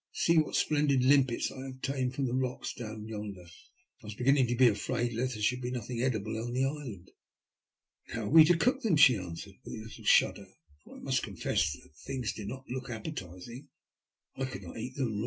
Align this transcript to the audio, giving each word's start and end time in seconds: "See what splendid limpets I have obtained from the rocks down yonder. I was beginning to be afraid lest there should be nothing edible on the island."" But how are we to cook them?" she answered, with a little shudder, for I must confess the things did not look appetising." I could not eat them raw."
"See 0.13 0.39
what 0.39 0.55
splendid 0.55 1.03
limpets 1.03 1.51
I 1.51 1.57
have 1.61 1.73
obtained 1.75 2.15
from 2.15 2.25
the 2.25 2.33
rocks 2.33 2.73
down 2.73 3.05
yonder. 3.05 3.43
I 4.01 4.05
was 4.07 4.15
beginning 4.15 4.47
to 4.47 4.55
be 4.55 4.67
afraid 4.67 5.13
lest 5.13 5.35
there 5.35 5.43
should 5.43 5.61
be 5.61 5.69
nothing 5.69 6.01
edible 6.01 6.39
on 6.43 6.53
the 6.53 6.65
island."" 6.65 7.11
But 8.07 8.15
how 8.15 8.23
are 8.23 8.29
we 8.29 8.43
to 8.45 8.57
cook 8.57 8.81
them?" 8.81 8.95
she 8.97 9.15
answered, 9.15 9.53
with 9.63 9.75
a 9.75 9.83
little 9.83 10.05
shudder, 10.05 10.47
for 10.83 10.97
I 10.97 11.01
must 11.01 11.21
confess 11.21 11.71
the 11.73 11.87
things 11.93 12.33
did 12.33 12.47
not 12.47 12.65
look 12.67 12.89
appetising." 12.89 13.67
I 14.41 14.45
could 14.45 14.63
not 14.63 14.79
eat 14.79 14.95
them 14.95 15.11
raw." 15.19 15.19